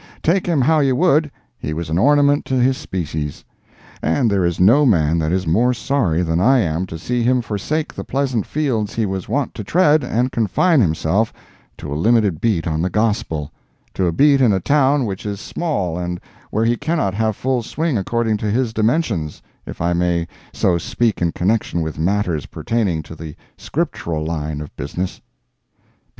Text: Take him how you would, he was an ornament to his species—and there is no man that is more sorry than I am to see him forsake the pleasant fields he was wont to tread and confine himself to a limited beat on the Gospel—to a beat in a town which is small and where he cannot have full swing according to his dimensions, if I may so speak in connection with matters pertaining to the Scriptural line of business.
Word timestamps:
Take 0.23 0.47
him 0.47 0.61
how 0.61 0.79
you 0.79 0.95
would, 0.95 1.29
he 1.59 1.75
was 1.75 1.91
an 1.91 1.99
ornament 1.99 2.43
to 2.45 2.55
his 2.55 2.75
species—and 2.75 4.31
there 4.31 4.43
is 4.43 4.59
no 4.59 4.83
man 4.83 5.19
that 5.19 5.31
is 5.31 5.45
more 5.45 5.75
sorry 5.75 6.23
than 6.23 6.39
I 6.39 6.57
am 6.57 6.87
to 6.87 6.97
see 6.97 7.21
him 7.21 7.43
forsake 7.43 7.93
the 7.93 8.03
pleasant 8.03 8.47
fields 8.47 8.95
he 8.95 9.05
was 9.05 9.29
wont 9.29 9.53
to 9.53 9.63
tread 9.63 10.03
and 10.03 10.31
confine 10.31 10.81
himself 10.81 11.31
to 11.77 11.93
a 11.93 11.93
limited 11.93 12.41
beat 12.41 12.65
on 12.65 12.81
the 12.81 12.89
Gospel—to 12.89 14.07
a 14.07 14.11
beat 14.11 14.41
in 14.41 14.51
a 14.51 14.59
town 14.59 15.05
which 15.05 15.23
is 15.23 15.39
small 15.39 15.99
and 15.99 16.19
where 16.49 16.65
he 16.65 16.77
cannot 16.77 17.13
have 17.13 17.35
full 17.35 17.61
swing 17.61 17.95
according 17.95 18.37
to 18.37 18.49
his 18.49 18.73
dimensions, 18.73 19.39
if 19.67 19.81
I 19.81 19.93
may 19.93 20.27
so 20.51 20.79
speak 20.79 21.21
in 21.21 21.31
connection 21.31 21.81
with 21.83 21.99
matters 21.99 22.47
pertaining 22.47 23.03
to 23.03 23.13
the 23.13 23.35
Scriptural 23.55 24.25
line 24.25 24.61
of 24.61 24.75
business. 24.75 25.21